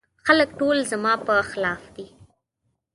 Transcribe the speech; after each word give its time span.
خلګ 0.25 0.49
ټول 0.59 0.77
زما 0.91 1.13
په 1.25 1.33
خلاف 1.49 1.81
دي. 1.95 2.07